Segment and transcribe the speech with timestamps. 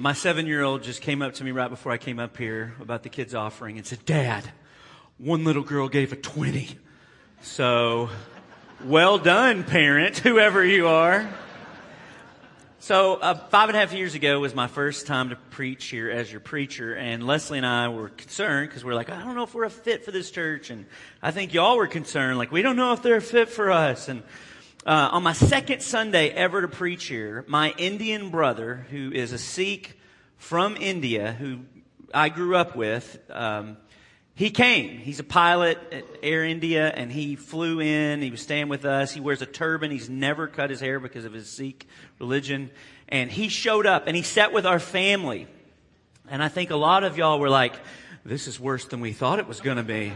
[0.00, 2.74] My seven year old just came up to me right before I came up here
[2.80, 4.50] about the kids' offering and said, Dad,
[5.18, 6.70] one little girl gave a 20.
[7.42, 8.08] So,
[8.82, 11.28] well done, parent, whoever you are.
[12.78, 16.10] So, uh, five and a half years ago was my first time to preach here
[16.10, 19.44] as your preacher, and Leslie and I were concerned because we're like, I don't know
[19.44, 20.86] if we're a fit for this church, and
[21.20, 24.08] I think y'all were concerned, like, we don't know if they're a fit for us.
[24.08, 24.22] And
[24.86, 29.38] uh, on my second Sunday ever to preach here, my Indian brother, who is a
[29.38, 29.98] Sikh
[30.38, 31.60] from India, who
[32.14, 33.76] I grew up with, um,
[34.34, 34.96] he came.
[34.96, 38.22] He's a pilot at Air India, and he flew in.
[38.22, 39.12] He was staying with us.
[39.12, 39.90] He wears a turban.
[39.90, 41.86] He's never cut his hair because of his Sikh
[42.18, 42.70] religion.
[43.06, 45.46] And he showed up, and he sat with our family.
[46.26, 47.74] And I think a lot of y'all were like,
[48.24, 50.12] this is worse than we thought it was going to be.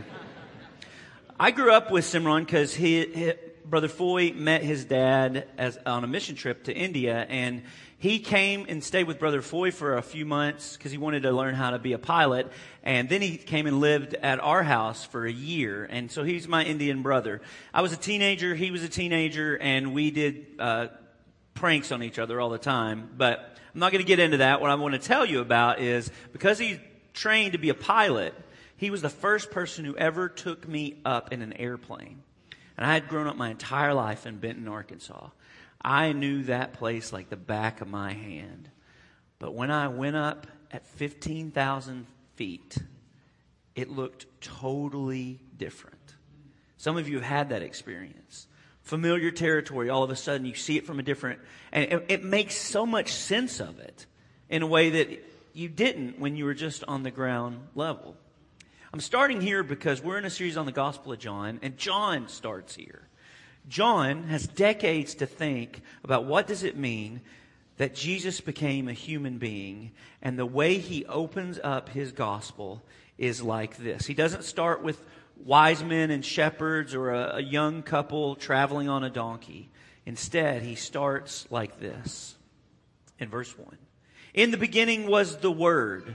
[1.38, 3.32] I grew up with Simran because he, he,
[3.64, 7.62] Brother Foy met his dad as, on a mission trip to India, and
[7.96, 11.32] he came and stayed with Brother Foy for a few months because he wanted to
[11.32, 12.52] learn how to be a pilot.
[12.82, 15.86] And then he came and lived at our house for a year.
[15.88, 17.40] And so he's my Indian brother.
[17.72, 18.54] I was a teenager.
[18.54, 20.88] He was a teenager and we did, uh,
[21.54, 23.08] pranks on each other all the time.
[23.16, 23.38] But
[23.72, 24.60] I'm not going to get into that.
[24.60, 26.78] What I want to tell you about is because he's
[27.14, 28.34] trained to be a pilot,
[28.76, 32.23] he was the first person who ever took me up in an airplane.
[32.76, 35.28] And I had grown up my entire life in Benton, Arkansas.
[35.80, 38.70] I knew that place like the back of my hand.
[39.38, 42.78] But when I went up at 15,000 feet,
[43.74, 45.98] it looked totally different.
[46.76, 48.46] Some of you have had that experience.
[48.82, 51.40] Familiar territory, all of a sudden you see it from a different,
[51.72, 54.06] and it, it makes so much sense of it
[54.48, 58.16] in a way that you didn't when you were just on the ground level.
[58.94, 62.28] I'm starting here because we're in a series on the Gospel of John, and John
[62.28, 63.08] starts here.
[63.68, 67.20] John has decades to think about what does it mean
[67.76, 69.90] that Jesus became a human being
[70.22, 72.84] and the way he opens up his gospel
[73.18, 74.06] is like this.
[74.06, 75.02] He doesn't start with
[75.44, 79.70] wise men and shepherds or a, a young couple traveling on a donkey.
[80.06, 82.36] Instead, he starts like this
[83.18, 83.76] in verse 1.
[84.34, 86.14] In the beginning was the Word,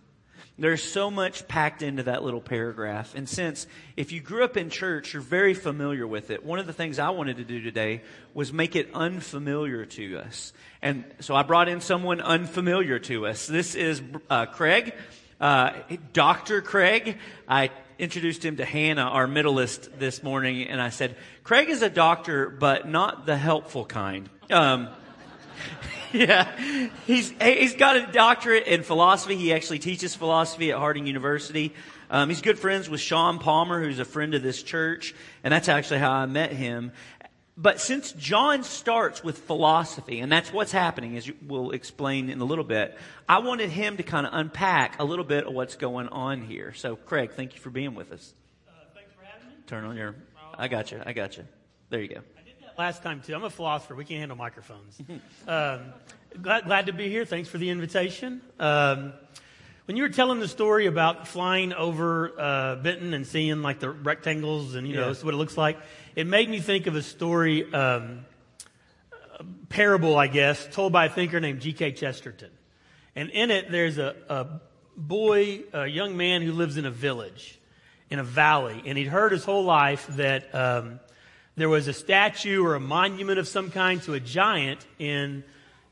[0.59, 3.15] There's so much packed into that little paragraph.
[3.15, 3.65] And since
[3.97, 6.45] if you grew up in church, you're very familiar with it.
[6.45, 8.01] One of the things I wanted to do today
[8.33, 10.53] was make it unfamiliar to us.
[10.81, 13.47] And so I brought in someone unfamiliar to us.
[13.47, 14.93] This is uh, Craig,
[15.39, 15.71] uh,
[16.13, 16.61] Dr.
[16.61, 17.17] Craig.
[17.47, 21.89] I introduced him to Hannah, our middleist, this morning, and I said, Craig is a
[21.89, 24.29] doctor, but not the helpful kind.
[24.49, 24.89] Um,
[26.13, 26.89] yeah.
[27.07, 29.35] He's, he's got a doctorate in philosophy.
[29.35, 31.73] He actually teaches philosophy at Harding University.
[32.09, 35.69] Um, he's good friends with Sean Palmer, who's a friend of this church, and that's
[35.69, 36.91] actually how I met him.
[37.55, 42.45] But since John starts with philosophy, and that's what's happening, as we'll explain in a
[42.45, 42.97] little bit,
[43.29, 46.73] I wanted him to kind of unpack a little bit of what's going on here.
[46.73, 48.33] So, Craig, thank you for being with us.
[48.67, 49.55] Uh, thanks for having me.
[49.67, 50.15] Turn on your.
[50.57, 51.01] I got you.
[51.05, 51.45] I got you.
[51.89, 52.21] There you go
[52.77, 53.33] last time too.
[53.33, 53.95] I'm a philosopher.
[53.95, 54.99] We can't handle microphones.
[55.47, 55.81] um,
[56.41, 57.25] glad, glad, to be here.
[57.25, 58.41] Thanks for the invitation.
[58.59, 59.13] Um,
[59.85, 63.89] when you were telling the story about flying over uh, Benton and seeing like the
[63.89, 65.77] rectangles and you know what it looks like,
[66.15, 68.25] it made me think of a story, um,
[69.37, 71.93] a parable, I guess, told by a thinker named G.K.
[71.93, 72.51] Chesterton.
[73.15, 74.47] And in it, there's a, a
[74.95, 77.59] boy, a young man who lives in a village,
[78.09, 80.99] in a valley, and he'd heard his whole life that um,
[81.55, 85.43] there was a statue or a monument of some kind to a giant in,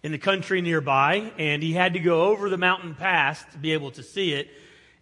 [0.03, 3.73] in the country nearby, and he had to go over the mountain pass to be
[3.73, 4.49] able to see it.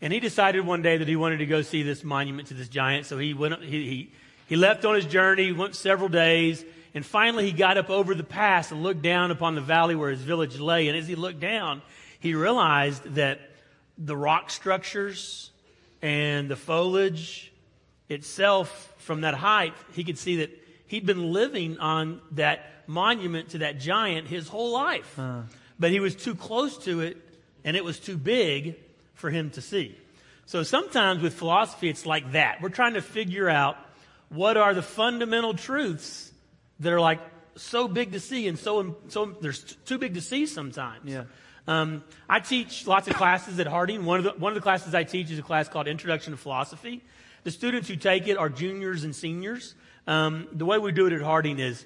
[0.01, 2.69] And he decided one day that he wanted to go see this monument to this
[2.69, 4.11] giant, so he went, he, he,
[4.47, 8.23] he left on his journey, went several days, and finally he got up over the
[8.23, 10.87] pass and looked down upon the valley where his village lay.
[10.87, 11.81] And as he looked down,
[12.19, 13.39] he realized that
[13.97, 15.51] the rock structures
[16.01, 17.51] and the foliage
[18.09, 20.51] itself from that height, he could see that
[20.85, 25.19] he'd been living on that monument to that giant his whole life.
[25.79, 27.17] But he was too close to it
[27.63, 28.75] and it was too big
[29.15, 29.97] for him to see.
[30.45, 32.61] So sometimes with philosophy, it's like that.
[32.61, 33.77] We're trying to figure out
[34.29, 36.31] what are the fundamental truths
[36.79, 37.19] that are like
[37.55, 39.51] so big to see and so, so they're
[39.85, 41.11] too big to see sometimes.
[41.11, 41.23] Yeah.
[41.67, 44.05] Um, I teach lots of classes at Harding.
[44.05, 46.37] One of the one of the classes I teach is a class called Introduction to
[46.37, 47.03] Philosophy.
[47.47, 49.73] The students who take it are juniors and seniors.
[50.05, 51.85] Um, the way we do it at Harding is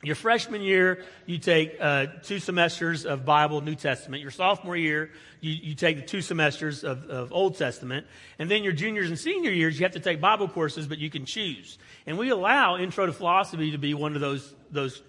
[0.00, 4.22] your freshman year, you take uh, two semesters of Bible, New Testament.
[4.22, 5.10] Your sophomore year,
[5.40, 8.06] you, you take the two semesters of, of Old Testament.
[8.38, 11.10] And then your juniors and senior years, you have to take Bible courses, but you
[11.10, 11.78] can choose.
[12.06, 15.02] And we allow Intro to Philosophy to be one of those, those,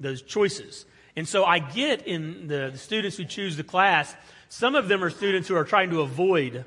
[0.00, 0.86] those choices.
[1.16, 4.14] And so I get in the, the students who choose the class,
[4.48, 6.64] some of them are students who are trying to avoid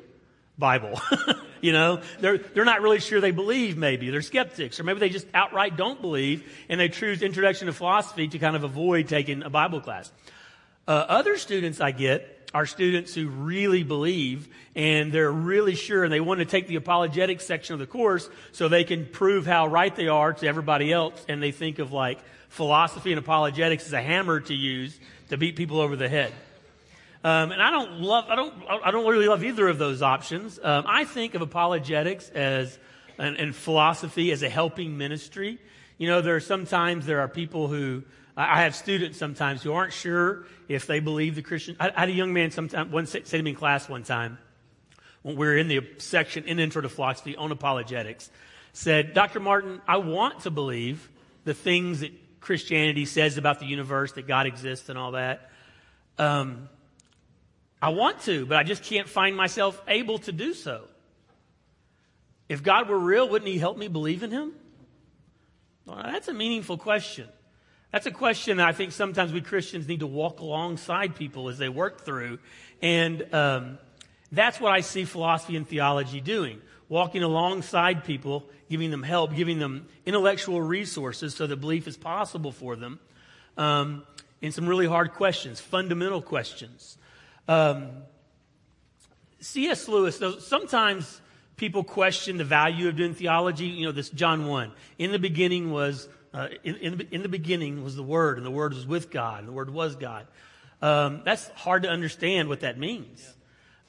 [0.60, 1.02] Bible.
[1.62, 4.10] you know, they're, they're not really sure they believe maybe.
[4.10, 8.28] They're skeptics or maybe they just outright don't believe and they choose introduction to philosophy
[8.28, 10.12] to kind of avoid taking a Bible class.
[10.88, 16.14] Uh, other students I get are students who really believe and they're really sure and
[16.14, 19.68] they want to take the apologetic section of the course so they can prove how
[19.68, 22.20] right they are to everybody else and they think of like
[22.50, 24.98] philosophy and apologetics as a hammer to use
[25.30, 26.32] to beat people over the head.
[27.24, 30.60] Um, and I don't love, I don't, I don't really love either of those options.
[30.62, 32.78] Um, I think of apologetics as,
[33.18, 35.58] and, and, philosophy as a helping ministry.
[35.98, 38.04] You know, there are sometimes there are people who,
[38.36, 41.76] I have students sometimes who aren't sure if they believe the Christian.
[41.80, 44.38] I, I had a young man sometime, one say to me in class one time,
[45.24, 48.30] when we were in the section in Intro to Philosophy on apologetics,
[48.74, 49.40] said, Dr.
[49.40, 51.10] Martin, I want to believe
[51.46, 52.12] the things that
[52.42, 55.50] Christianity says about the universe, that God exists and all that.
[56.20, 56.70] Um,
[57.82, 60.84] I want to, but I just can't find myself able to do so.
[62.50, 64.54] If God were real, wouldn't He help me believe in Him?
[65.86, 67.28] Well, that's a meaningful question.
[67.92, 71.58] That's a question that I think sometimes we Christians need to walk alongside people as
[71.58, 72.40] they work through.
[72.82, 73.78] And um,
[74.32, 79.60] that's what I see philosophy and theology doing walking alongside people, giving them help, giving
[79.60, 83.00] them intellectual resources so that belief is possible for them
[83.58, 84.04] um,
[84.42, 86.98] in some really hard questions, fundamental questions.
[87.48, 87.90] Um,
[89.40, 89.88] C.S.
[89.88, 91.22] Lewis, sometimes
[91.56, 93.68] people question the value of doing theology.
[93.68, 94.72] You know, this John 1.
[94.98, 98.46] In the beginning was, uh, in, in, the, in, the, beginning was the Word, and
[98.46, 100.28] the Word was with God, and the Word was God.
[100.82, 103.34] Um, that's hard to understand what that means.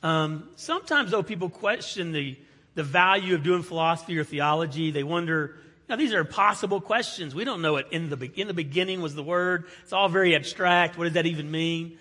[0.02, 2.38] Um, sometimes, though, people question the,
[2.74, 4.90] the value of doing philosophy or theology.
[4.90, 5.56] They wonder,
[5.88, 7.34] now these are impossible questions.
[7.34, 9.64] We don't know it in the, in the beginning was the Word.
[9.82, 10.96] It's all very abstract.
[10.96, 11.98] What does that even mean?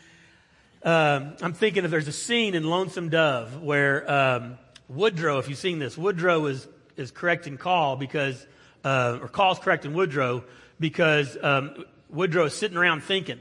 [0.83, 4.57] Um, I'm thinking if there's a scene in Lonesome Dove where um,
[4.87, 8.45] Woodrow, if you've seen this, Woodrow is is correcting Call because,
[8.83, 10.43] uh, or Call's correcting Woodrow
[10.79, 13.39] because um, Woodrow is sitting around thinking,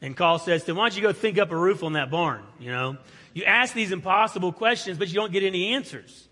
[0.00, 2.42] and Call says him, "Why don't you go think up a roof on that barn?"
[2.58, 2.96] You know,
[3.32, 6.28] you ask these impossible questions, but you don't get any answers.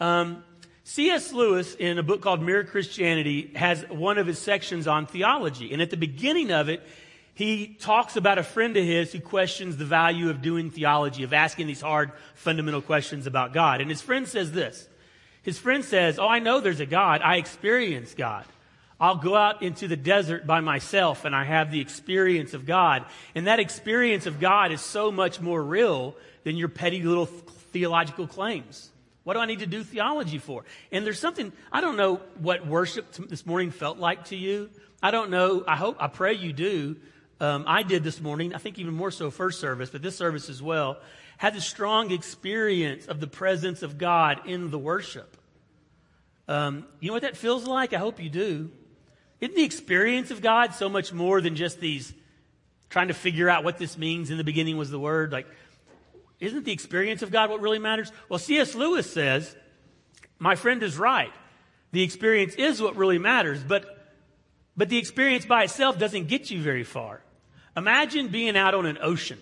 [0.00, 0.44] Um,
[0.86, 1.32] C.S.
[1.32, 5.80] Lewis, in a book called Mere Christianity, has one of his sections on theology, and
[5.80, 6.86] at the beginning of it,
[7.34, 11.32] he talks about a friend of his who questions the value of doing theology, of
[11.32, 13.80] asking these hard fundamental questions about God.
[13.80, 14.88] And his friend says this.
[15.42, 17.22] His friend says, Oh, I know there's a God.
[17.22, 18.44] I experience God.
[19.00, 23.04] I'll go out into the desert by myself and I have the experience of God.
[23.34, 26.14] And that experience of God is so much more real
[26.44, 28.90] than your petty little theological claims.
[29.24, 30.64] What do I need to do theology for?
[30.92, 34.70] And there's something, I don't know what worship this morning felt like to you.
[35.02, 35.64] I don't know.
[35.66, 36.96] I hope, I pray you do
[37.40, 40.48] um, I did this morning, I think even more so first service, but this service
[40.48, 40.98] as well,
[41.36, 45.36] had a strong experience of the presence of God in the worship.
[46.46, 47.92] Um, you know what that feels like?
[47.92, 48.70] I hope you do.
[49.40, 52.12] Isn't the experience of God so much more than just these
[52.88, 54.30] trying to figure out what this means?
[54.30, 55.32] In the beginning was the Word.
[55.32, 55.46] Like,
[56.40, 58.12] isn't the experience of God what really matters?
[58.28, 58.74] Well, C.S.
[58.74, 59.54] Lewis says,
[60.38, 61.32] my friend is right.
[61.92, 63.93] The experience is what really matters, but
[64.76, 67.20] but the experience by itself doesn't get you very far.
[67.76, 69.38] Imagine being out on an ocean,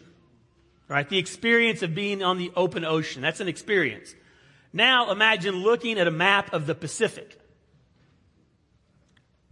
[0.88, 1.08] right?
[1.08, 3.22] The experience of being on the open ocean.
[3.22, 4.14] That's an experience.
[4.72, 7.38] Now imagine looking at a map of the Pacific.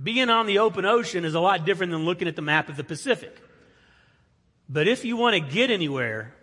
[0.03, 2.77] Being on the open ocean is a lot different than looking at the map of
[2.77, 3.37] the Pacific.
[4.69, 6.35] But if you want to get anywhere,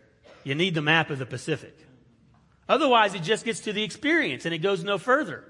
[0.43, 1.75] you need the map of the Pacific.
[2.69, 5.43] Otherwise, it just gets to the experience and it goes no further.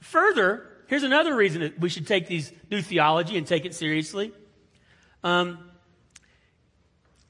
[0.00, 4.32] Further, Here's another reason that we should take these, new theology and take it seriously.
[5.24, 5.58] Um,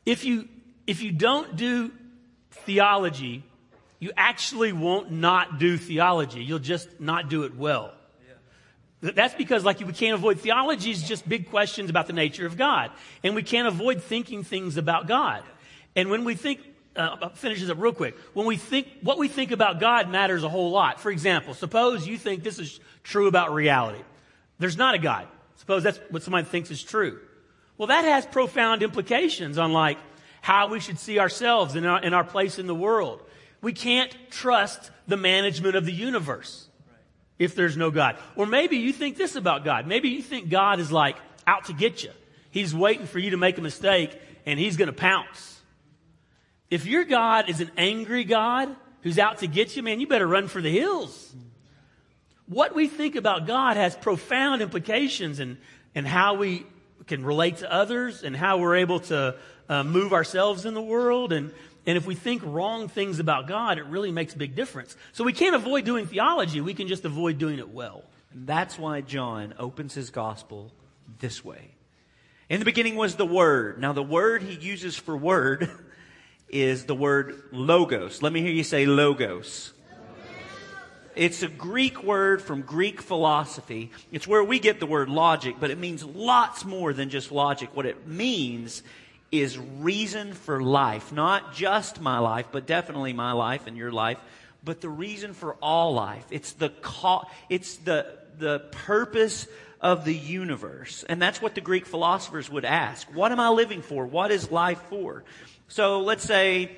[0.05, 0.49] if you,
[0.87, 1.93] if you don't do
[2.51, 3.45] theology,
[4.01, 6.43] you actually won't not do theology.
[6.43, 7.95] You'll just not do it well.
[9.01, 12.57] That's because, like, we can't avoid theology is just big questions about the nature of
[12.57, 12.93] God.
[13.25, 15.43] And we can't avoid thinking things about God.
[15.97, 16.61] And when we think,
[16.97, 18.17] uh, finishes up real quick.
[18.35, 21.01] When we think, what we think about God matters a whole lot.
[21.01, 24.03] For example, suppose you think this is true about reality.
[24.59, 25.27] There's not a God.
[25.57, 27.21] Suppose that's what somebody thinks is true.
[27.79, 29.99] Well, that has profound implications on like
[30.41, 33.23] how we should see ourselves in our, in our place in the world.
[33.61, 36.69] We can't trust the management of the universe.
[37.39, 38.17] if there's no God.
[38.37, 39.87] Or maybe you think this about God.
[39.87, 42.11] Maybe you think God is like out to get you.
[42.51, 45.52] He's waiting for you to make a mistake and he's going to pounce.
[46.73, 50.27] If your God is an angry God who's out to get you, man, you better
[50.27, 51.31] run for the hills.
[52.47, 55.59] What we think about God has profound implications in,
[55.95, 56.65] in how we
[57.07, 59.37] can relate to others and how we're able to
[59.69, 61.35] uh, move ourselves in the world.
[61.35, 61.53] And,
[61.85, 64.97] and if we think wrong things about God, it really makes a big difference.
[65.13, 66.63] So we can't avoid doing theology.
[66.63, 68.03] We can just avoid doing it well.
[68.33, 70.73] And that's why John opens his gospel
[71.21, 71.73] this way.
[72.49, 73.79] In the beginning was the Word.
[73.79, 75.71] Now, the word he uses for word
[76.53, 78.23] is the word logos.
[78.23, 79.73] Let me hear you say logos.
[81.15, 83.91] It's a Greek word from Greek philosophy.
[84.13, 87.71] It's where we get the word logic, but it means lots more than just logic.
[87.75, 88.83] What it means
[89.31, 91.13] is reason for life.
[91.13, 94.19] Not just my life, but definitely my life and your life,
[94.65, 96.25] but the reason for all life.
[96.31, 98.07] It's the co- it's the
[98.39, 99.47] the purpose
[99.83, 101.05] of the universe.
[101.09, 103.07] And that's what the Greek philosophers would ask.
[103.13, 104.07] What am I living for?
[104.07, 105.25] What is life for?
[105.73, 106.71] So let's say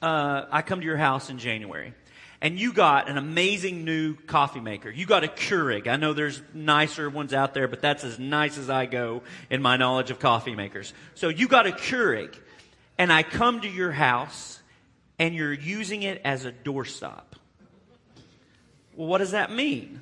[0.00, 1.92] uh, I come to your house in January
[2.40, 4.88] and you got an amazing new coffee maker.
[4.88, 5.88] You got a Keurig.
[5.88, 9.60] I know there's nicer ones out there, but that's as nice as I go in
[9.60, 10.94] my knowledge of coffee makers.
[11.14, 12.34] So you got a Keurig,
[12.96, 14.58] and I come to your house,
[15.18, 17.24] and you're using it as a doorstop.
[18.96, 20.00] Well, what does that mean?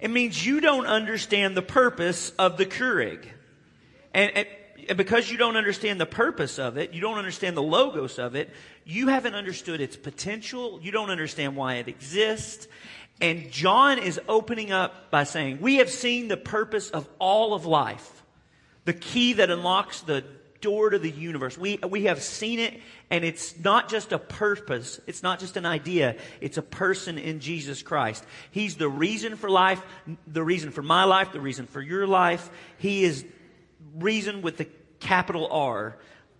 [0.00, 3.22] It means you don't understand the purpose of the Keurig.
[4.14, 4.46] And, and
[4.96, 8.50] because you don't understand the purpose of it, you don't understand the logos of it,
[8.84, 12.68] you haven't understood its potential, you don't understand why it exists.
[13.20, 17.64] And John is opening up by saying, We have seen the purpose of all of
[17.66, 18.22] life,
[18.84, 20.24] the key that unlocks the
[20.60, 21.58] door to the universe.
[21.58, 25.66] We, we have seen it, and it's not just a purpose, it's not just an
[25.66, 28.24] idea, it's a person in Jesus Christ.
[28.50, 29.82] He's the reason for life,
[30.26, 32.48] the reason for my life, the reason for your life.
[32.78, 33.26] He is
[33.98, 34.66] reason with the
[35.00, 35.96] capital R,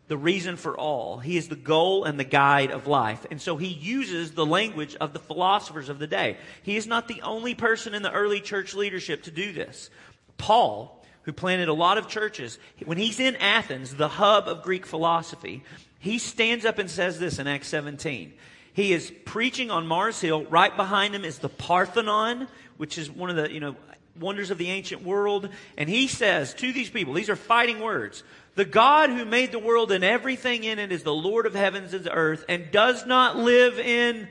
[0.08, 1.18] the reason for all.
[1.18, 3.26] He is the goal and the guide of life.
[3.30, 6.36] And so he uses the language of the philosophers of the day.
[6.62, 9.90] He is not the only person in the early church leadership to do this.
[10.36, 14.84] Paul, who planted a lot of churches, when he's in Athens, the hub of Greek
[14.84, 15.64] philosophy,
[15.98, 18.34] he stands up and says this in Acts 17.
[18.74, 20.44] He is preaching on Mars Hill.
[20.44, 23.76] Right behind him is the Parthenon, which is one of the, you know,
[24.18, 25.48] wonders of the ancient world.
[25.76, 28.22] And he says to these people, these are fighting words,
[28.54, 31.92] the God who made the world and everything in it is the Lord of heavens
[31.92, 34.28] and earth and does not live in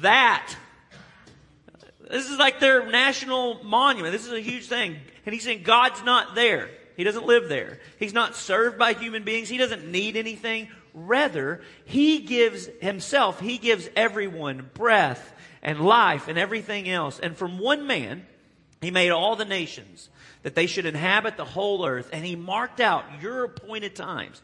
[0.00, 0.54] that.
[2.10, 4.12] This is like their national monument.
[4.12, 4.96] This is a huge thing.
[5.24, 6.70] And he's saying God's not there.
[6.96, 7.80] He doesn't live there.
[7.98, 9.48] He's not served by human beings.
[9.48, 10.68] He doesn't need anything.
[10.94, 17.18] Rather, he gives himself, he gives everyone breath and life and everything else.
[17.18, 18.26] And from one man,
[18.82, 20.10] he made all the nations
[20.42, 24.42] that they should inhabit the whole earth, and he marked out your appointed times.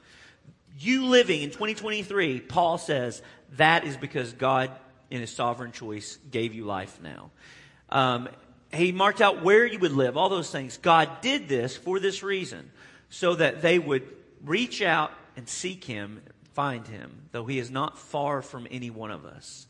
[0.79, 3.21] You living in 2023, Paul says,
[3.57, 4.71] that is because God,
[5.11, 7.31] in his sovereign choice, gave you life now.
[7.89, 8.29] Um,
[8.73, 10.77] he marked out where you would live, all those things.
[10.77, 12.71] God did this for this reason,
[13.11, 14.07] so that they would
[14.45, 16.21] reach out and seek him,
[16.53, 19.68] find him, though he is not far from any one of us.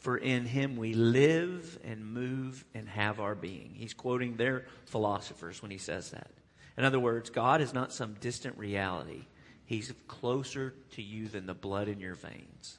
[0.00, 3.72] For in him we live and move and have our being.
[3.74, 6.30] He's quoting their philosophers when he says that.
[6.76, 9.26] In other words, God is not some distant reality.
[9.66, 12.78] He's closer to you than the blood in your veins.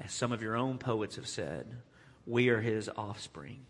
[0.00, 1.76] As some of your own poets have said,
[2.26, 3.60] we are his offspring.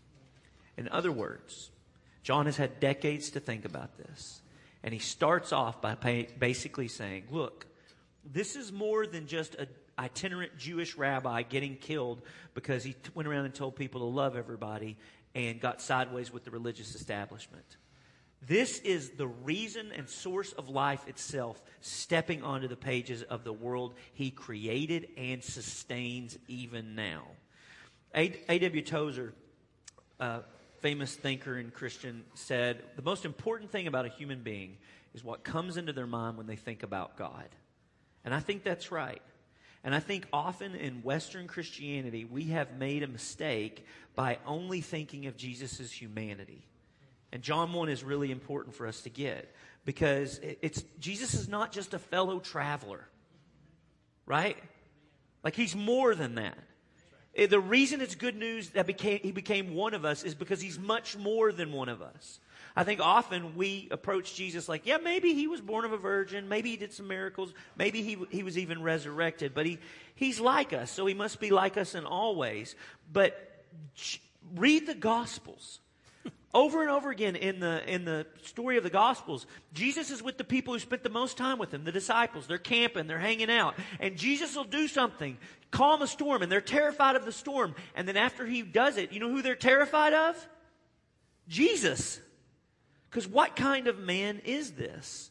[0.77, 1.71] In other words,
[2.23, 4.41] John has had decades to think about this.
[4.81, 7.65] And he starts off by basically saying, look,
[8.23, 9.67] this is more than just a
[10.01, 12.21] itinerant Jewish rabbi getting killed
[12.53, 14.97] because he went around and told people to love everybody
[15.35, 17.77] and got sideways with the religious establishment.
[18.41, 23.53] This is the reason and source of life itself, stepping onto the pages of the
[23.53, 27.27] world he created and sustains even now.
[28.15, 28.81] A.W.
[28.81, 29.33] Tozer,
[30.19, 30.41] a
[30.79, 34.77] famous thinker and Christian, said the most important thing about a human being
[35.13, 37.47] is what comes into their mind when they think about God.
[38.25, 39.21] And I think that's right.
[39.83, 43.85] And I think often in Western Christianity, we have made a mistake
[44.15, 46.67] by only thinking of Jesus' humanity.
[47.31, 51.71] And John 1 is really important for us to get because it's Jesus is not
[51.71, 53.07] just a fellow traveler,
[54.25, 54.57] right?
[55.43, 56.57] Like he's more than that.
[57.35, 60.61] Eh, the reason it's good news that became, he became one of us is because
[60.61, 62.39] he's much more than one of us.
[62.75, 66.47] I think often we approach Jesus like, yeah, maybe he was born of a virgin,
[66.47, 69.79] maybe he did some miracles, maybe he, he was even resurrected, but he,
[70.15, 72.75] he's like us, so he must be like us in all ways.
[73.11, 73.65] But
[74.55, 75.79] read the Gospels.
[76.53, 80.37] Over and over again in the, in the story of the Gospels, Jesus is with
[80.37, 82.45] the people who spent the most time with him, the disciples.
[82.45, 83.75] They're camping, they're hanging out.
[84.01, 85.37] And Jesus will do something,
[85.71, 87.73] calm a storm, and they're terrified of the storm.
[87.95, 90.47] And then after he does it, you know who they're terrified of?
[91.47, 92.19] Jesus.
[93.11, 95.29] Because what kind of man is this?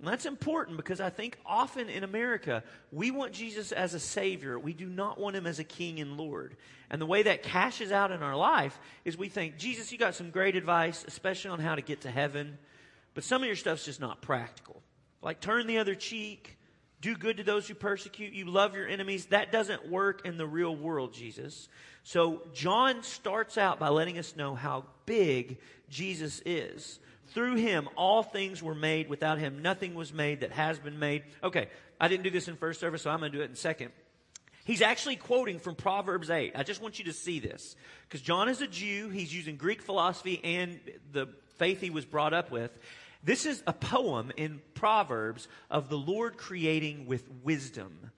[0.00, 4.58] And that's important because I think often in America, we want Jesus as a Savior.
[4.58, 6.56] We do not want Him as a King and Lord.
[6.90, 10.14] And the way that cashes out in our life is we think, Jesus, you got
[10.14, 12.58] some great advice, especially on how to get to heaven,
[13.14, 14.82] but some of your stuff's just not practical.
[15.22, 16.56] Like turn the other cheek,
[17.02, 19.26] do good to those who persecute you, love your enemies.
[19.26, 21.68] That doesn't work in the real world, Jesus.
[22.04, 25.58] So John starts out by letting us know how big
[25.90, 26.98] Jesus is.
[27.32, 29.08] Through him, all things were made.
[29.08, 31.22] Without him, nothing was made that has been made.
[31.42, 31.68] Okay,
[32.00, 33.92] I didn't do this in first service, so I'm going to do it in second.
[34.64, 36.52] He's actually quoting from Proverbs 8.
[36.54, 37.76] I just want you to see this.
[38.08, 40.80] Because John is a Jew, he's using Greek philosophy and
[41.12, 42.76] the faith he was brought up with.
[43.22, 48.10] This is a poem in Proverbs of the Lord creating with wisdom.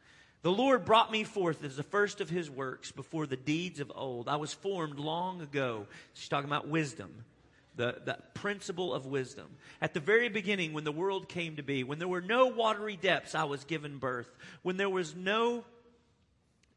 [0.42, 3.92] The Lord brought me forth as the first of his works before the deeds of
[3.95, 4.28] old.
[4.28, 5.87] I was formed long ago.
[6.14, 7.25] She's talking about wisdom
[7.76, 9.57] the, the principle of wisdom.
[9.81, 12.97] At the very beginning, when the world came to be, when there were no watery
[12.97, 14.29] depths, I was given birth.
[14.62, 15.64] When there was no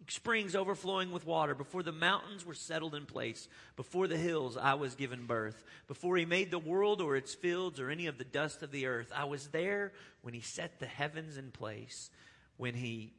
[0.08, 4.76] springs overflowing with water, before the mountains were settled in place, before the hills, I
[4.76, 5.64] was given birth.
[5.88, 8.86] Before he made the world or its fields or any of the dust of the
[8.86, 12.10] earth, I was there when he set the heavens in place,
[12.58, 13.14] when he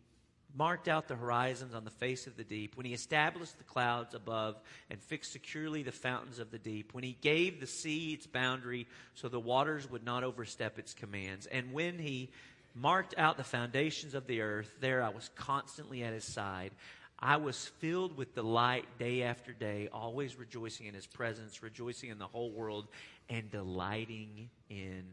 [0.56, 4.14] marked out the horizons on the face of the deep, when he established the clouds
[4.14, 4.56] above
[4.90, 8.86] and fixed securely the fountains of the deep, when he gave the sea its boundary
[9.14, 12.30] so the waters would not overstep its commands, and when he
[12.74, 16.72] marked out the foundations of the earth, there I was constantly at his side.
[17.18, 22.18] I was filled with delight day after day, always rejoicing in his presence, rejoicing in
[22.18, 22.88] the whole world,
[23.30, 25.04] and delighting in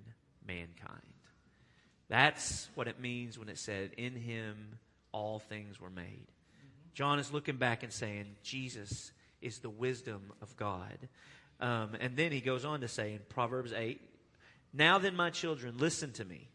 [0.46, 1.02] mankind.
[2.10, 4.78] That's what it means when it said, In him
[5.14, 6.28] all things were made.
[6.94, 10.98] John is looking back and saying, Jesus is the wisdom of God.
[11.60, 14.02] Um, and then he goes on to say in Proverbs 8,
[14.74, 16.50] Now then, my children, listen to me.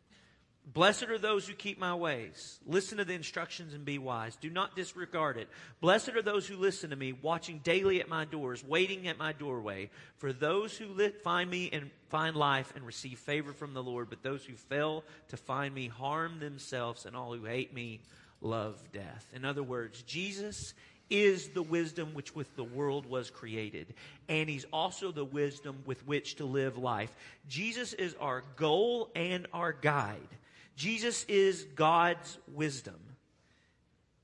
[0.71, 2.61] Blessed are those who keep my ways.
[2.67, 4.37] Listen to the instructions and be wise.
[4.37, 5.49] Do not disregard it.
[5.81, 9.33] Blessed are those who listen to me, watching daily at my doors, waiting at my
[9.33, 9.89] doorway.
[10.19, 14.23] For those who find me and find life and receive favor from the Lord, but
[14.23, 18.01] those who fail to find me harm themselves, and all who hate me
[18.41, 19.27] love death.
[19.35, 20.75] In other words, Jesus
[21.11, 23.95] is the wisdom which with the world was created.
[24.29, 27.15] And he's also the wisdom with which to live life.
[27.49, 30.29] Jesus is our goal and our guide.
[30.77, 33.01] Jesus is God's wisdom.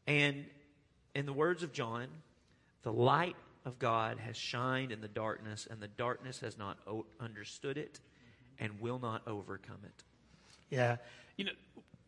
[0.06, 0.44] And
[1.14, 2.06] in the words of John,
[2.82, 7.06] the light of God has shined in the darkness, and the darkness has not o-
[7.18, 7.98] understood it
[8.58, 10.04] and will not overcome it.
[10.70, 10.96] Yeah.
[11.36, 11.52] You know,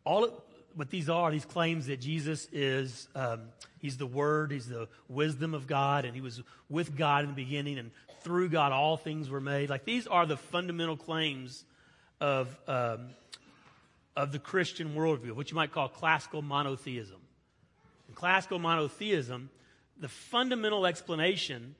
[0.04, 0.44] all
[0.76, 3.40] what these are, these claims that Jesus is, um,
[3.80, 7.34] he's the Word, he's the wisdom of God, and he was with God in the
[7.36, 9.70] beginning, and through God all things were made.
[9.70, 11.64] Like these are the fundamental claims
[12.20, 13.08] of, um,
[14.14, 17.20] of the Christian worldview, what you might call classical monotheism.
[18.08, 19.48] In classical monotheism,
[19.98, 21.74] the fundamental explanation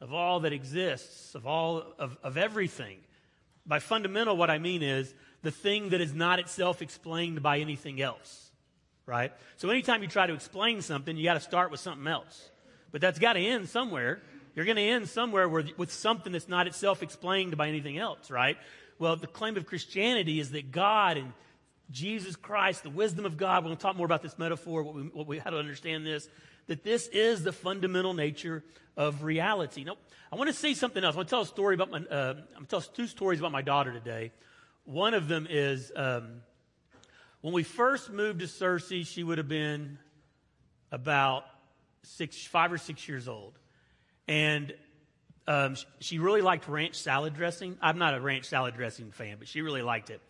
[0.00, 2.98] of all that exists, of all of, of everything.
[3.64, 8.00] By fundamental, what I mean is the thing that is not itself explained by anything
[8.00, 8.50] else.
[9.04, 9.32] Right?
[9.56, 12.50] So anytime you try to explain something, you got to start with something else.
[12.92, 14.22] But that's got to end somewhere.
[14.54, 18.30] You're going to end somewhere where, with something that's not itself explained by anything else,
[18.30, 18.56] right?
[18.98, 21.32] Well, the claim of Christianity is that God and
[21.90, 24.94] Jesus Christ, the wisdom of God, we're going to talk more about this metaphor, what
[24.94, 26.28] we, what we, how to understand this,
[26.66, 28.62] that this is the fundamental nature
[28.96, 29.84] of reality.
[29.84, 29.96] Now,
[30.30, 31.14] I want to say something else.
[31.14, 33.40] I want to tell a story about my, uh, I'm going to tell two stories
[33.40, 34.32] about my daughter today.
[34.84, 36.42] One of them is um,
[37.40, 39.98] when we first moved to Searcy, she would have been
[40.90, 41.44] about
[42.02, 43.58] six, five or six years old.
[44.26, 44.72] And
[45.46, 47.76] um, she really liked ranch salad dressing.
[47.80, 50.20] I'm not a ranch salad dressing fan, but she really liked it.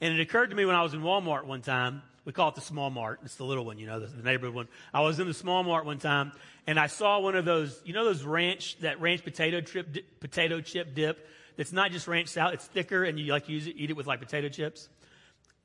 [0.00, 2.54] And it occurred to me when I was in Walmart one time, we call it
[2.54, 3.20] the small mart.
[3.24, 4.68] It's the little one, you know, the, the, neighborhood one.
[4.92, 6.32] I was in the small mart one time
[6.66, 10.60] and I saw one of those, you know, those ranch, that ranch potato chip, potato
[10.60, 11.26] chip dip
[11.60, 14.06] that's not just ranch salad, it's thicker and you like use it, eat it with
[14.06, 14.88] like potato chips.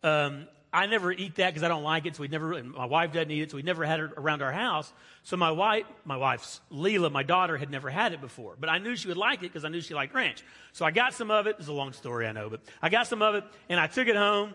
[0.03, 2.17] Um, I never eat that because I don't like it.
[2.17, 3.51] So we never, my wife doesn't eat it.
[3.51, 4.91] So we never had it around our house.
[5.23, 8.77] So my wife, my wife's Leela, my daughter had never had it before, but I
[8.77, 10.43] knew she would like it because I knew she liked ranch.
[10.73, 11.55] So I got some of it.
[11.59, 14.09] It's a long story, I know, but I got some of it and I took
[14.09, 14.51] it home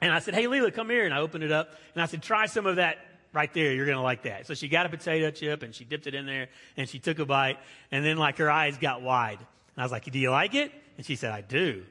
[0.00, 1.04] and I said, Hey, Leela, come here.
[1.04, 2.96] And I opened it up and I said, try some of that
[3.34, 3.74] right there.
[3.74, 4.46] You're to like that.
[4.46, 7.18] So she got a potato chip and she dipped it in there and she took
[7.18, 7.58] a bite
[7.90, 9.40] and then like her eyes got wide.
[9.80, 10.72] I was like, do you like it?
[10.96, 11.84] And she said, I do.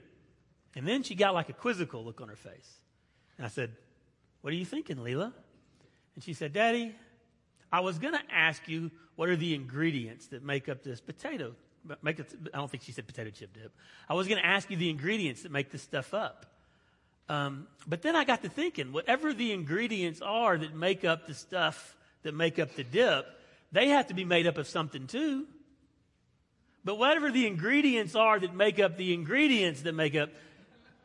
[0.76, 2.76] And then she got like a quizzical look on her face.
[3.38, 3.72] And I said,
[4.42, 5.34] what are you thinking, Leela?
[6.16, 6.96] And she said, Daddy,
[7.72, 11.56] I was going to ask you what are the ingredients that make up this potato.
[12.02, 13.72] Make it, I don't think she said potato chip dip.
[14.08, 16.46] I was going to ask you the ingredients that make this stuff up.
[17.30, 21.34] Um, but then I got to thinking, whatever the ingredients are that make up the
[21.34, 23.26] stuff that make up the dip,
[23.72, 25.46] they have to be made up of something too.
[26.90, 30.32] But whatever the ingredients are that make up the ingredients that make up,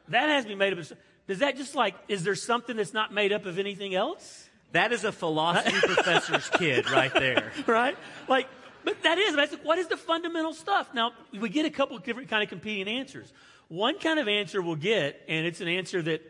[0.09, 0.91] that has to be made up of.
[1.27, 4.49] Does that just like, is there something that's not made up of anything else?
[4.73, 7.53] That is a philosophy professor's kid right there.
[7.67, 7.99] Right?
[8.29, 8.49] Like,
[8.83, 10.89] but that is, that's, what is the fundamental stuff?
[10.95, 13.31] Now, we get a couple of different kind of competing answers.
[13.69, 16.23] One kind of answer we'll get, and it's an answer that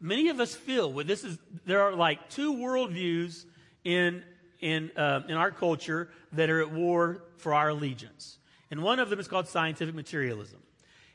[0.00, 0.90] many of us feel.
[0.90, 3.44] Well, this is there are like two worldviews
[3.84, 4.22] in
[4.58, 8.38] in uh, in our culture that are at war for our allegiance,
[8.70, 10.60] and one of them is called scientific materialism.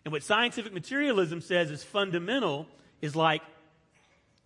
[0.04, 2.68] And what scientific materialism says is fundamental
[3.02, 3.42] is like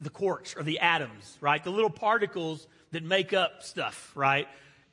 [0.01, 1.63] the quarks or the atoms, right?
[1.63, 4.47] The little particles that make up stuff, right?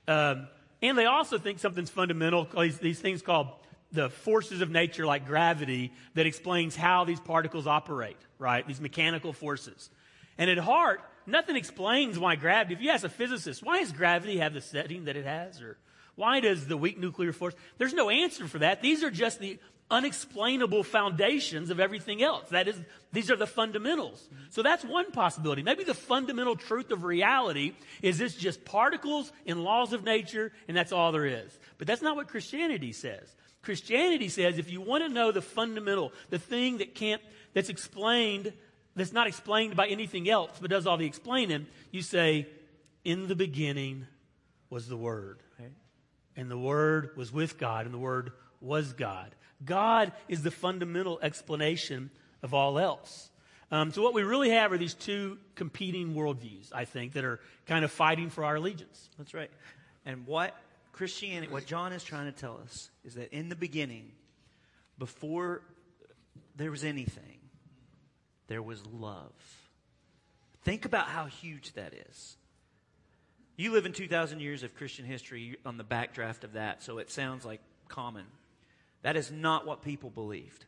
[0.09, 0.49] Um,
[0.83, 2.45] and they also think something's fundamental.
[2.45, 3.49] These, these things called
[3.93, 8.67] the forces of nature like gravity that explains how these particles operate, right?
[8.67, 9.91] These mechanical forces.
[10.39, 14.39] And at heart, nothing explains why gravity, if you ask a physicist, why does gravity
[14.39, 15.63] have the setting that it has?
[15.63, 15.79] Or
[16.17, 17.55] why does the weak nuclear force?
[17.79, 18.83] There's no answer for that.
[18.83, 19.59] These are just the
[19.91, 22.49] unexplainable foundations of everything else.
[22.49, 22.77] That is,
[23.13, 24.29] these are the fundamentals.
[24.51, 25.63] So that's one possibility.
[25.63, 30.77] Maybe the fundamental truth of reality is it's just particles and laws of nature, and
[30.77, 31.57] that's all there is.
[31.79, 33.35] But that's not what Christianity says.
[33.63, 38.53] Christianity says if you want to know the fundamental, the thing that can't, that's explained,
[38.97, 42.47] that's not explained by anything else, but does all the explaining, you say,
[43.05, 44.07] in the beginning
[44.71, 45.41] was the Word.
[46.37, 49.35] And the Word was with God, and the Word was God.
[49.65, 52.11] God is the fundamental explanation
[52.43, 53.31] of all else.
[53.71, 57.41] Um, so what we really have are these two competing worldviews, I think, that are
[57.67, 59.11] kind of fighting for our allegiance.
[59.19, 59.51] That's right.
[60.05, 60.55] And what
[60.93, 64.13] Christianity, what John is trying to tell us is that in the beginning,
[64.99, 65.63] before
[66.55, 67.39] there was anything,
[68.47, 69.33] there was love.
[70.63, 72.37] Think about how huge that is.
[73.57, 77.11] You live in 2,000 years of Christian history on the backdraft of that, so it
[77.11, 78.27] sounds like common.
[79.03, 80.67] That is not what people believed.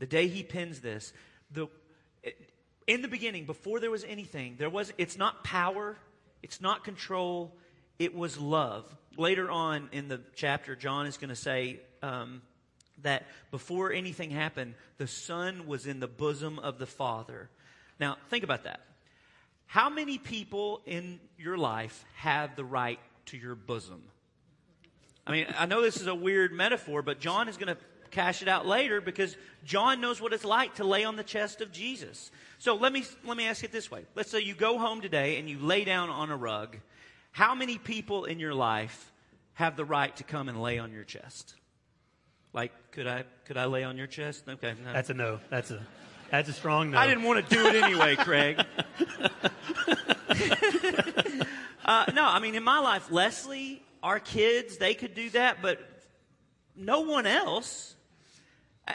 [0.00, 1.12] The day he pins this,
[1.52, 1.68] the,
[2.88, 5.96] in the beginning, before there was anything, there was, it's not power,
[6.42, 7.54] it's not control,
[8.00, 8.84] it was love.
[9.16, 12.42] Later on in the chapter, John is going to say um,
[13.02, 17.48] that before anything happened, the Son was in the bosom of the Father.
[18.00, 18.80] Now, think about that.
[19.66, 24.02] How many people in your life have the right to your bosom?
[25.26, 28.42] I mean, I know this is a weird metaphor, but John is going to cash
[28.42, 31.72] it out later because John knows what it's like to lay on the chest of
[31.72, 32.30] Jesus.
[32.58, 34.04] So let me, let me ask it this way.
[34.14, 36.76] Let's say you go home today and you lay down on a rug
[37.34, 39.12] how many people in your life
[39.54, 41.56] have the right to come and lay on your chest?
[42.52, 44.44] Like, could I could I lay on your chest?
[44.48, 44.92] Okay, no.
[44.92, 45.40] that's a no.
[45.50, 45.84] That's a
[46.36, 46.98] that's a strong no.
[46.98, 48.58] I didn't want to do it anyway, Craig.
[51.84, 55.80] uh, no, I mean in my life, Leslie, our kids, they could do that, but
[56.76, 57.94] no one else.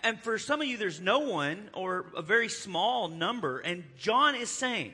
[0.04, 3.60] And for some of you, there's no one or a very small number.
[3.60, 4.94] And John is saying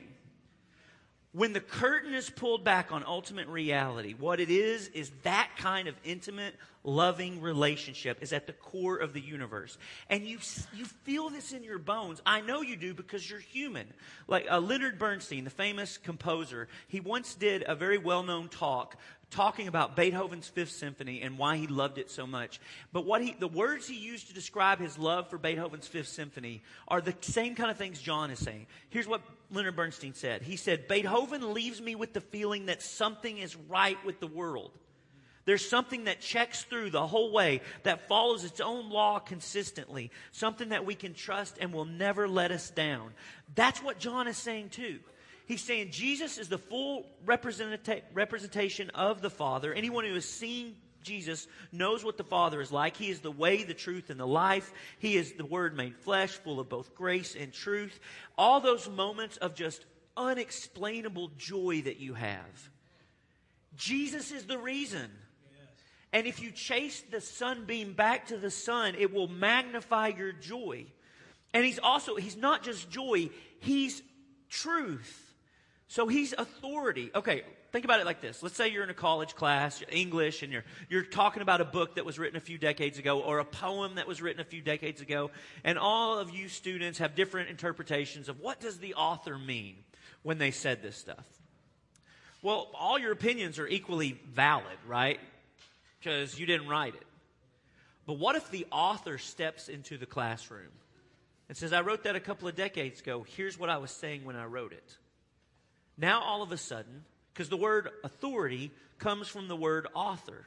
[1.32, 5.86] when the curtain is pulled back on ultimate reality, what it is, is that kind
[5.86, 6.54] of intimate,
[6.86, 9.76] loving relationship is at the core of the universe.
[10.08, 10.38] And you,
[10.74, 12.22] you feel this in your bones.
[12.24, 13.92] I know you do because you're human.
[14.28, 18.96] Like uh, Leonard Bernstein, the famous composer, he once did a very well known talk
[19.30, 22.60] talking about Beethoven's Fifth Symphony and why he loved it so much.
[22.92, 26.62] But what he, the words he used to describe his love for Beethoven's Fifth Symphony
[26.86, 28.66] are the same kind of things John is saying.
[28.88, 30.42] Here's what Leonard Bernstein said.
[30.42, 34.70] He said, Beethoven leaves me with the feeling that something is right with the world.
[35.46, 40.68] There's something that checks through the whole way, that follows its own law consistently, something
[40.68, 43.12] that we can trust and will never let us down.
[43.54, 44.98] That's what John is saying too.
[45.46, 49.72] He's saying Jesus is the full representa- representation of the Father.
[49.72, 50.74] Anyone who has seen
[51.06, 52.96] Jesus knows what the Father is like.
[52.96, 54.72] He is the way, the truth, and the life.
[54.98, 58.00] He is the Word made flesh, full of both grace and truth.
[58.36, 62.70] All those moments of just unexplainable joy that you have.
[63.76, 65.10] Jesus is the reason.
[66.12, 70.86] And if you chase the sunbeam back to the sun, it will magnify your joy.
[71.52, 74.02] And he's also, he's not just joy, he's
[74.48, 75.34] truth.
[75.88, 77.10] So he's authority.
[77.14, 77.42] Okay,
[77.72, 78.42] think about it like this.
[78.42, 81.96] Let's say you're in a college class, English, and you're, you're talking about a book
[81.96, 84.62] that was written a few decades ago or a poem that was written a few
[84.62, 85.30] decades ago,
[85.62, 89.76] and all of you students have different interpretations of what does the author mean
[90.22, 91.24] when they said this stuff.
[92.42, 95.20] Well, all your opinions are equally valid, right?
[96.06, 97.02] Because you didn't write it.
[98.06, 100.70] But what if the author steps into the classroom
[101.48, 103.26] and says, I wrote that a couple of decades ago.
[103.36, 104.96] Here's what I was saying when I wrote it.
[105.98, 110.46] Now, all of a sudden, because the word authority comes from the word author.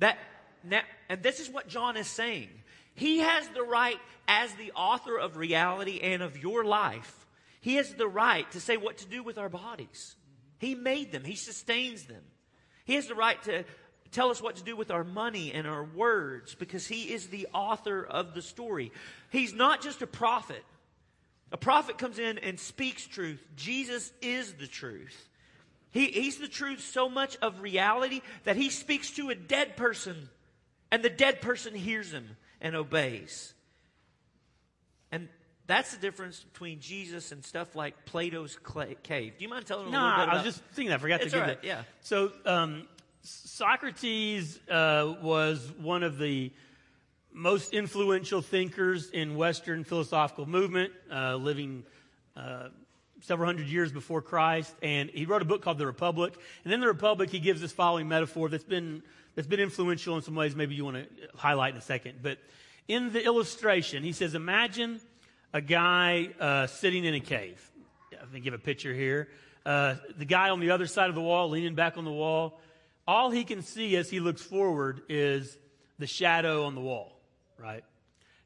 [0.00, 0.18] That,
[0.62, 2.50] now, and this is what John is saying.
[2.94, 3.96] He has the right,
[4.28, 7.26] as the author of reality and of your life,
[7.62, 10.16] he has the right to say what to do with our bodies.
[10.58, 12.22] He made them, he sustains them.
[12.84, 13.64] He has the right to
[14.10, 17.48] tell us what to do with our money and our words because he is the
[17.52, 18.92] author of the story.
[19.30, 20.64] He's not just a prophet.
[21.52, 23.42] A prophet comes in and speaks truth.
[23.56, 25.28] Jesus is the truth.
[25.90, 30.28] He, he's the truth so much of reality that he speaks to a dead person
[30.90, 33.54] and the dead person hears him and obeys.
[35.10, 35.28] And
[35.66, 38.58] that's the difference between Jesus and stuff like Plato's
[39.02, 39.34] cave.
[39.38, 40.96] Do you mind telling no, a little bit No, I was just thinking that.
[40.96, 41.66] I forgot It's to give right, that.
[41.66, 41.82] yeah.
[42.02, 42.86] So um,
[43.26, 46.52] Socrates uh, was one of the
[47.32, 51.82] most influential thinkers in Western philosophical movement, uh, living
[52.36, 52.68] uh,
[53.20, 56.34] several hundred years before Christ, and he wrote a book called The Republic.
[56.62, 59.02] And in The Republic, he gives this following metaphor that's been
[59.34, 60.54] that's been influential in some ways.
[60.54, 62.38] Maybe you want to highlight in a second, but
[62.86, 65.00] in the illustration, he says, "Imagine
[65.52, 67.70] a guy uh, sitting in a cave."
[68.12, 69.28] I think you have a picture here.
[69.64, 72.60] Uh, the guy on the other side of the wall, leaning back on the wall,
[73.06, 75.56] all he can see as he looks forward is
[75.98, 77.16] the shadow on the wall
[77.58, 77.84] right?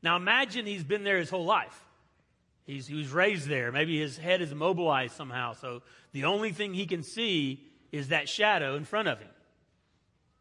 [0.02, 1.84] Now imagine he's been there his whole life.
[2.64, 3.72] He's, he was raised there.
[3.72, 5.54] Maybe his head is immobilized somehow.
[5.54, 9.30] So the only thing he can see is that shadow in front of him.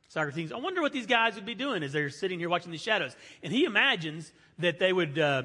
[0.09, 2.81] Socrates, I wonder what these guys would be doing as they're sitting here watching these
[2.81, 3.15] shadows.
[3.43, 5.43] And he imagines that they would, uh,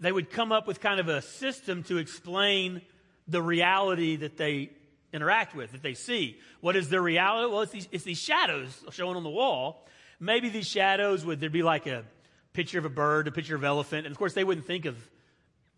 [0.00, 2.82] they would come up with kind of a system to explain
[3.28, 4.70] the reality that they
[5.14, 6.38] interact with, that they see.
[6.60, 7.50] What is their reality?
[7.50, 9.86] Well, it's these, it's these shadows showing on the wall.
[10.20, 12.04] Maybe these shadows would there be like a
[12.52, 14.96] picture of a bird, a picture of elephant, and of course they wouldn't think of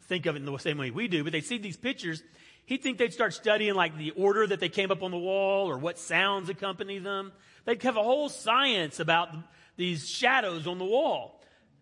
[0.03, 2.23] think of it in the same way we do, but they see these pictures.
[2.65, 5.69] He'd think they'd start studying like the order that they came up on the wall
[5.69, 7.33] or what sounds accompany them.
[7.65, 9.31] They'd have a whole science about
[9.77, 11.36] these shadows on the wall.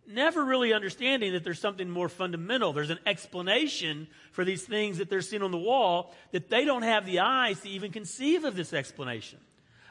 [0.06, 2.72] Never really understanding that there's something more fundamental.
[2.72, 6.82] There's an explanation for these things that they're seeing on the wall that they don't
[6.82, 9.38] have the eyes to even conceive of this explanation.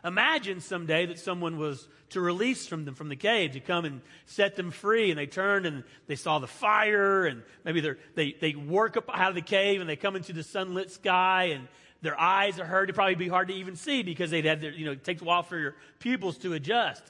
[0.06, 4.02] Imagine someday that someone was to release from them from the cave, to come and
[4.26, 7.82] set them free, and they turned and they saw the fire, and maybe
[8.14, 11.46] they they work up out of the cave and they come into the sunlit sky,
[11.56, 11.68] and
[12.02, 12.84] their eyes are hurt.
[12.84, 15.22] It'd probably be hard to even see because they'd have their, you know, it takes
[15.22, 17.02] a while for your pupils to adjust.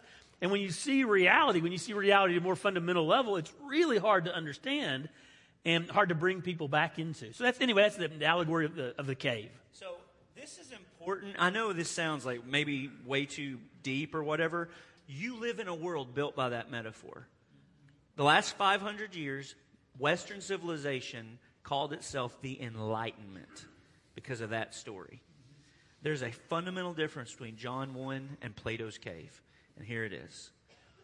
[0.44, 3.54] And when you see reality, when you see reality at a more fundamental level, it's
[3.64, 5.08] really hard to understand
[5.64, 7.32] and hard to bring people back into.
[7.32, 9.50] So that's anyway, that's the allegory of the of the cave.
[9.72, 9.96] So
[10.36, 11.38] this is important.
[11.40, 14.68] I know this sounds like maybe way too deep or whatever.
[15.08, 17.26] You live in a world built by that metaphor.
[18.18, 19.56] The last 500 years,
[19.98, 23.66] Western civilization called itself the Enlightenment
[24.14, 25.22] because of that story.
[26.02, 29.42] There's a fundamental difference between John 1 and Plato's cave.
[29.78, 30.52] And here it is.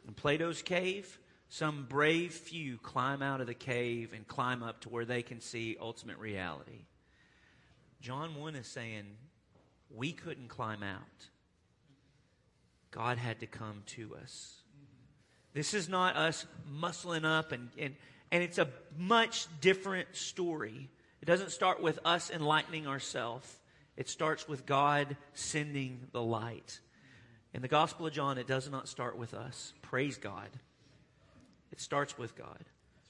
[0.08, 4.90] In Plato's cave, some brave few climb out of the cave and climb up to
[4.90, 6.86] where they can see ultimate reality.
[8.02, 9.06] John 1 is saying
[9.94, 11.00] we couldn't climb out.
[12.92, 14.62] God had to come to us.
[15.54, 17.96] This is not us muscling up, and, and,
[18.32, 20.90] and it's a much different story.
[21.22, 23.48] It doesn't start with us enlightening ourselves,
[23.98, 26.80] it starts with God sending the light.
[27.54, 29.74] In the Gospel of John, it does not start with us.
[29.82, 30.50] Praise God.
[31.72, 32.64] It starts with God,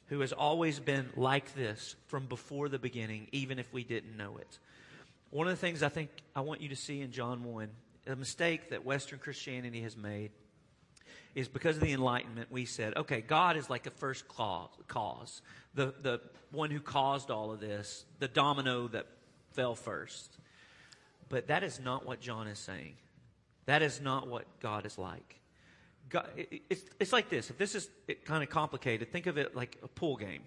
[0.07, 4.37] who has always been like this from before the beginning, even if we didn't know
[4.37, 4.59] it.
[5.29, 7.69] One of the things I think I want you to see in John 1
[8.07, 10.31] a mistake that Western Christianity has made
[11.35, 15.41] is because of the Enlightenment, we said, okay, God is like a first cause,
[15.75, 16.19] the, the
[16.51, 19.05] one who caused all of this, the domino that
[19.51, 20.37] fell first.
[21.29, 22.95] But that is not what John is saying.
[23.69, 25.39] That is not what God is like.
[26.09, 27.51] God, it, it's, it's like this.
[27.51, 27.87] If this is
[28.25, 30.41] kind of complicated, think of it like a pool game.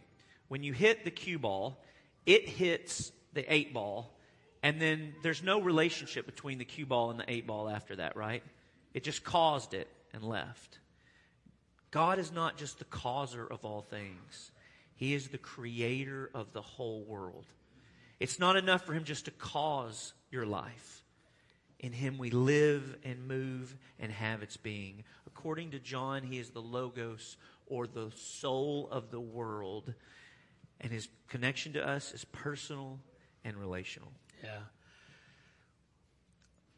[0.49, 1.81] When you hit the cue ball,
[2.27, 4.19] it hits the eight ball,
[4.65, 8.17] and then there's no relationship between the cue ball and the eight ball after that,
[8.17, 8.43] right?
[8.93, 10.81] It just caused it and left.
[11.93, 14.51] God is not just the causer of all things,
[14.97, 17.47] He is the creator of the whole world.
[18.19, 21.02] It's not enough for Him just to cause your life.
[21.83, 25.05] In Him we live and move and have its being.
[25.27, 29.93] According to John, He is the Logos or the soul of the world.
[30.81, 32.99] And His connection to us is personal
[33.45, 34.13] and relational.
[34.43, 34.59] Yeah.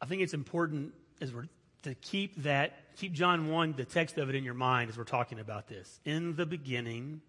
[0.01, 1.47] I think it's important as we're
[1.85, 5.03] to keep that, keep John 1, the text of it in your mind as we're
[5.03, 5.99] talking about this.
[6.03, 7.21] In the beginning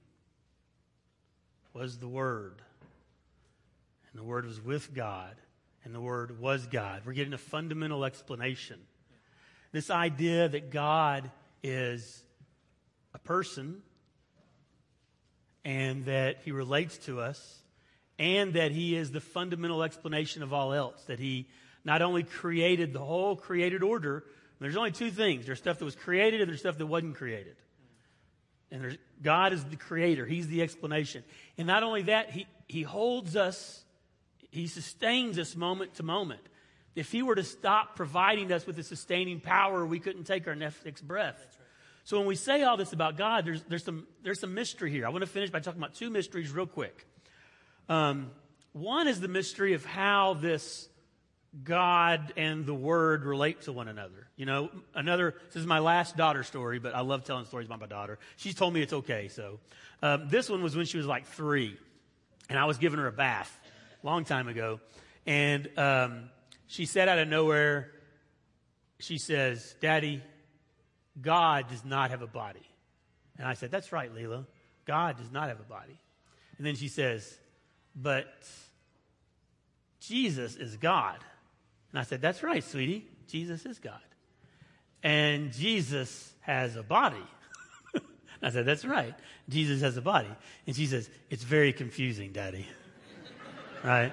[1.74, 2.62] was the Word,
[4.10, 5.36] and the Word was with God,
[5.86, 7.02] and the Word was God.
[7.06, 8.80] We're getting a fundamental explanation.
[9.70, 11.30] This idea that God
[11.62, 12.24] is
[13.14, 13.82] a person,
[15.64, 17.60] and that He relates to us,
[18.18, 21.46] and that He is the fundamental explanation of all else, that He
[21.84, 24.24] not only created the whole created order,
[24.58, 25.46] there's only two things.
[25.46, 27.54] There's stuff that was created and there's stuff that wasn't created.
[28.72, 30.26] And there's, God is the creator.
[30.26, 31.22] He's the explanation.
[31.56, 33.84] And not only that, he, he holds us,
[34.56, 36.40] He sustains us moment to moment.
[36.94, 40.54] If He were to stop providing us with the sustaining power, we couldn't take our
[40.54, 41.36] next breath.
[41.38, 41.66] Right.
[42.04, 45.04] So when we say all this about God, there's, there's, some, there's some mystery here.
[45.04, 47.06] I want to finish by talking about two mysteries real quick.
[47.88, 48.30] Um,
[48.72, 50.88] one is the mystery of how this
[51.62, 54.28] God and the Word relate to one another.
[54.36, 57.80] You know, another, this is my last daughter story, but I love telling stories about
[57.80, 58.18] my daughter.
[58.36, 59.58] She's told me it's okay, so.
[60.02, 61.76] Um, this one was when she was like three,
[62.48, 63.54] and I was giving her a bath
[64.06, 64.80] long time ago.
[65.26, 66.30] And um,
[66.66, 67.90] she said out of nowhere,
[69.00, 70.22] she says, Daddy,
[71.20, 72.66] God does not have a body.
[73.36, 74.46] And I said, That's right, Leela.
[74.86, 75.98] God does not have a body.
[76.56, 77.36] And then she says,
[77.94, 78.26] But
[80.00, 81.18] Jesus is God.
[81.90, 83.06] And I said, That's right, sweetie.
[83.26, 84.00] Jesus is God.
[85.02, 87.26] And Jesus has a body.
[88.42, 89.14] I said, That's right.
[89.48, 90.30] Jesus has a body.
[90.66, 92.66] And she says, It's very confusing, Daddy.
[93.86, 94.12] right?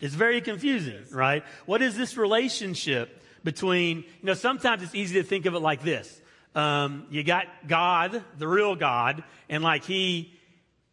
[0.00, 1.42] It's very confusing, right?
[1.64, 5.82] What is this relationship between, you know, sometimes it's easy to think of it like
[5.82, 6.20] this.
[6.54, 10.32] Um, you got God, the real God, and like he,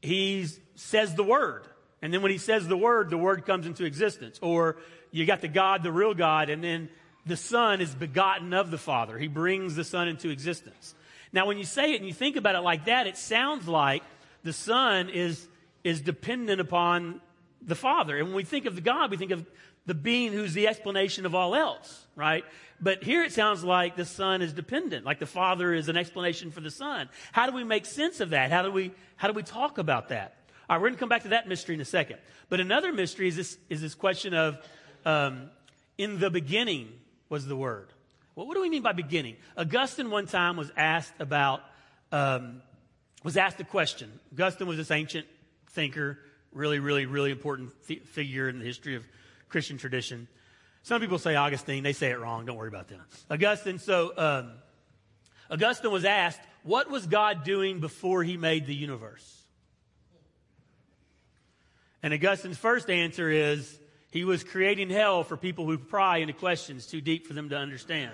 [0.02, 1.68] he says the word.
[2.02, 4.40] And then when he says the word, the word comes into existence.
[4.42, 4.78] Or
[5.12, 6.90] you got the God, the real God, and then
[7.26, 9.18] the Son is begotten of the Father.
[9.18, 10.96] He brings the Son into existence.
[11.34, 14.02] Now, when you say it and you think about it like that, it sounds like
[14.44, 15.48] the Son is,
[15.84, 17.22] is dependent upon
[17.62, 18.18] the Father.
[18.18, 19.46] And when we think of the God, we think of
[19.86, 22.44] the being who's the explanation of all else, right?
[22.80, 26.52] But here it sounds like the Son is dependent, like the Father is an explanation
[26.52, 27.10] for the Son.
[27.32, 28.52] How do we make sense of that?
[28.52, 30.36] How do we, how do we talk about that?
[30.70, 32.18] All right, we're going to come back to that mystery in a second.
[32.50, 34.58] But another mystery is this, is this question of
[35.06, 35.50] um,
[35.98, 36.90] in the beginning
[37.30, 37.90] was the Word.
[38.36, 39.36] Well, what do we mean by beginning?
[39.58, 41.62] Augustine one time was asked about,
[42.12, 42.62] um,
[43.24, 44.12] was asked a question.
[44.32, 45.28] Augustine was this ancient
[45.74, 46.20] thinker,
[46.52, 49.04] really, really, really important figure in the history of
[49.50, 50.28] Christian tradition.
[50.84, 52.46] Some people say Augustine, they say it wrong.
[52.46, 53.02] Don't worry about them.
[53.30, 54.52] Augustine, so um,
[55.50, 59.44] Augustine was asked, what was God doing before he made the universe?
[62.04, 63.80] And Augustine's first answer is,
[64.12, 67.58] he was creating hell for people who pry into questions too deep for them to
[67.58, 68.12] understand.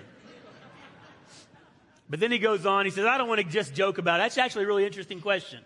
[2.08, 4.22] But then he goes on, he says, I don't want to just joke about it.
[4.22, 5.60] That's actually a really interesting question.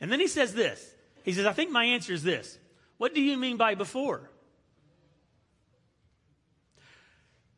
[0.00, 0.94] And then he says this.
[1.26, 2.56] He says, I think my answer is this.
[2.98, 4.30] What do you mean by before?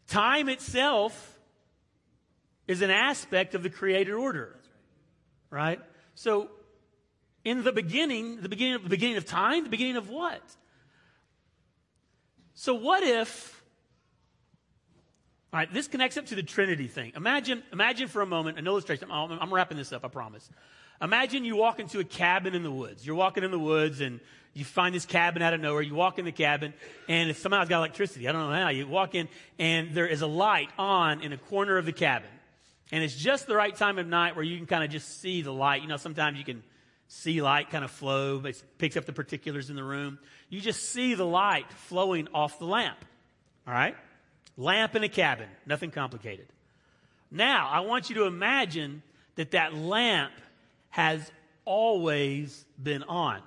[0.09, 1.39] Time itself
[2.67, 4.57] is an aspect of the created order.
[5.51, 5.81] Right?
[6.15, 6.49] So,
[7.45, 10.43] in the beginning, the beginning of the beginning of time, the beginning of what?
[12.55, 13.63] So, what if,
[15.53, 17.13] all right, this connects up to the Trinity thing.
[17.17, 19.11] Imagine, imagine for a moment an illustration.
[19.11, 20.49] I'm, I'm wrapping this up, I promise.
[21.01, 23.07] Imagine you walk into a cabin in the woods.
[23.07, 24.21] You're walking in the woods and
[24.55, 25.83] you find this cabin out of nowhere.
[25.83, 26.75] You walk in the cabin
[27.09, 28.29] and it's somehow it's got electricity.
[28.29, 28.71] I don't know how.
[28.71, 32.29] You walk in and there is a light on in a corner of the cabin.
[32.91, 35.43] And it's just the right time of night where you can kind of just see
[35.43, 35.83] the light.
[35.83, 36.63] You know, sometimes you can
[37.07, 40.19] see light kind of flow, it picks up the particulars in the room.
[40.51, 42.99] You just see the light flowing off the lamp.
[43.67, 43.97] All right?
[44.57, 46.47] Lamp in a cabin, nothing complicated.
[47.31, 49.03] Now, I want you to imagine
[49.37, 50.33] that that lamp
[50.91, 51.31] has
[51.65, 53.43] always been on.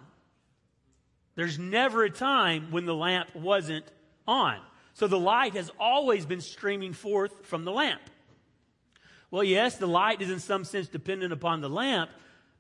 [1.36, 3.86] There's never a time when the lamp wasn't
[4.28, 4.60] on.
[4.94, 8.02] So the light has always been streaming forth from the lamp.
[9.32, 12.12] Well, yes, the light is in some sense dependent upon the lamp,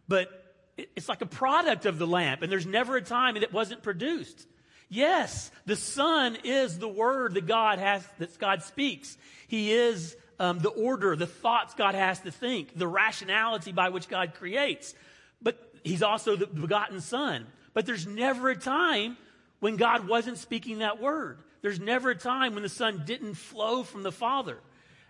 [0.07, 0.29] but
[0.77, 3.83] it's like a product of the lamp, and there's never a time that it wasn't
[3.83, 4.47] produced.
[4.87, 9.17] Yes, the Son is the word that God has, that God speaks.
[9.47, 14.07] He is um, the order, the thoughts God has to think, the rationality by which
[14.07, 14.95] God creates.
[15.39, 17.45] But He's also the begotten Son.
[17.75, 19.17] But there's never a time
[19.59, 21.37] when God wasn't speaking that word.
[21.61, 24.57] There's never a time when the Son didn't flow from the Father.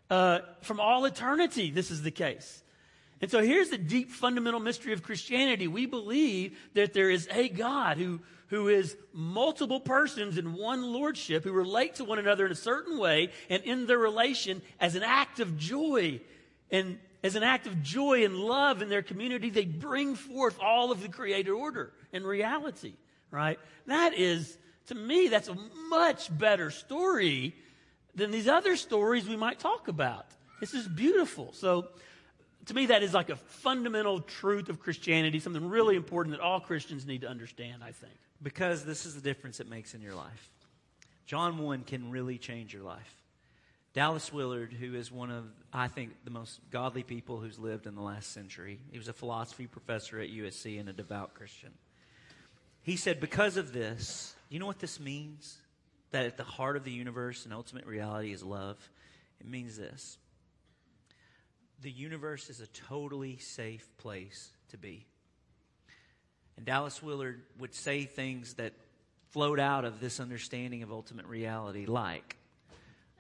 [0.09, 2.61] Uh, from all eternity, this is the case.
[3.21, 5.69] And so here's the deep fundamental mystery of Christianity.
[5.69, 8.19] We believe that there is a God who,
[8.51, 12.99] who is multiple persons in one lordship who relate to one another in a certain
[12.99, 16.19] way and in their relation as an act of joy
[16.69, 20.91] and as an act of joy and love in their community, they bring forth all
[20.91, 22.93] of the created order and reality,
[23.29, 23.57] right?
[23.87, 25.57] That is, to me, that's a
[25.89, 27.55] much better story
[28.15, 30.25] than these other stories we might talk about.
[30.59, 31.53] This is beautiful.
[31.53, 31.87] So,
[32.67, 36.59] to me, that is like a fundamental truth of Christianity, something really important that all
[36.59, 38.13] Christians need to understand, I think.
[38.41, 40.49] Because this is the difference it makes in your life.
[41.25, 43.15] John 1 can really change your life.
[43.93, 47.95] Dallas Willard, who is one of, I think, the most godly people who's lived in
[47.95, 51.71] the last century, he was a philosophy professor at USC and a devout Christian.
[52.83, 55.57] He said, Because of this, you know what this means?
[56.11, 58.77] That at the heart of the universe and ultimate reality is love.
[59.39, 60.17] It means this
[61.81, 65.05] the universe is a totally safe place to be.
[66.57, 68.73] And Dallas Willard would say things that
[69.29, 72.35] flowed out of this understanding of ultimate reality, like,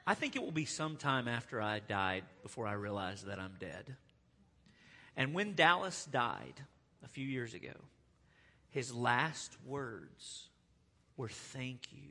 [0.05, 3.55] I think it will be some time after I died before I realize that I'm
[3.59, 3.95] dead.
[5.15, 6.61] And when Dallas died
[7.03, 7.73] a few years ago,
[8.69, 10.49] his last words
[11.17, 12.09] were thank you,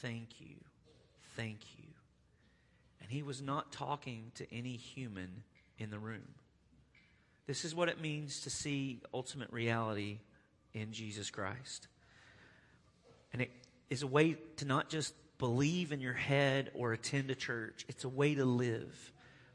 [0.00, 0.56] thank you,
[1.36, 1.84] thank you.
[3.00, 5.42] And he was not talking to any human
[5.80, 6.28] in the room.
[7.46, 10.18] This is what it means to see ultimate reality
[10.72, 11.88] in Jesus Christ.
[13.32, 13.50] And it
[13.88, 17.84] is a way to not just believe in your head or attend a church.
[17.88, 19.12] It's a way to live.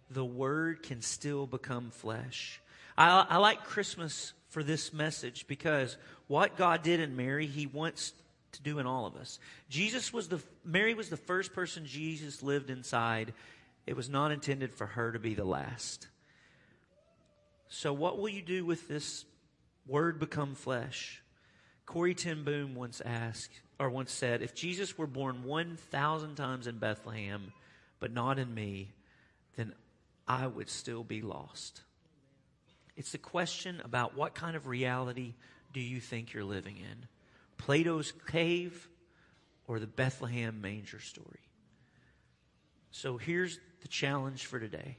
[0.10, 2.60] The word can still become flesh.
[2.98, 5.98] I, I like Christmas for this message because
[6.28, 8.14] what God did in Mary, He wants
[8.54, 9.40] to do in all of us.
[9.70, 13.34] Jesus was the, Mary was the first person Jesus lived inside.
[13.86, 16.08] It was not intended for her to be the last.
[17.68, 19.26] So, what will you do with this
[19.88, 21.22] word become flesh?
[21.86, 26.78] Corrie ten Boom once asked, or once said, if Jesus were born 1,000 times in
[26.78, 27.52] Bethlehem,
[28.00, 28.94] but not in me,
[29.56, 29.74] then
[30.28, 31.82] I would still be lost.
[32.96, 35.34] It's a question about what kind of reality
[35.74, 37.08] do you think you're living in?
[37.58, 38.88] Plato's cave
[39.68, 41.40] or the Bethlehem manger story?
[42.92, 44.98] So here's the challenge for today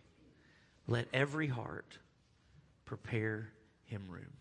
[0.86, 1.98] let every heart
[2.86, 3.52] prepare
[3.84, 4.32] him room.